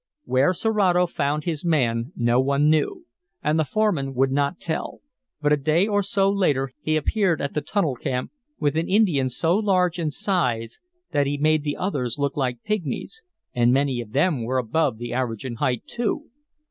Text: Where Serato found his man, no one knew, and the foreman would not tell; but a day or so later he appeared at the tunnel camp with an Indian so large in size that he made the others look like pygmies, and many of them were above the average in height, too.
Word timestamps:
Where 0.23 0.51
Serato 0.51 1.05
found 1.05 1.43
his 1.43 1.63
man, 1.63 2.11
no 2.15 2.39
one 2.39 2.71
knew, 2.71 3.05
and 3.43 3.59
the 3.59 3.63
foreman 3.63 4.15
would 4.15 4.31
not 4.31 4.59
tell; 4.59 5.01
but 5.39 5.53
a 5.53 5.57
day 5.57 5.85
or 5.85 6.01
so 6.01 6.27
later 6.27 6.71
he 6.81 6.97
appeared 6.97 7.39
at 7.39 7.53
the 7.53 7.61
tunnel 7.61 7.93
camp 7.93 8.31
with 8.59 8.75
an 8.75 8.89
Indian 8.89 9.29
so 9.29 9.55
large 9.55 9.99
in 9.99 10.09
size 10.09 10.79
that 11.11 11.27
he 11.27 11.37
made 11.37 11.63
the 11.63 11.77
others 11.77 12.17
look 12.17 12.35
like 12.35 12.63
pygmies, 12.63 13.21
and 13.53 13.71
many 13.71 14.01
of 14.01 14.11
them 14.11 14.43
were 14.43 14.57
above 14.57 14.97
the 14.97 15.13
average 15.13 15.45
in 15.45 15.57
height, 15.57 15.85
too. 15.85 16.31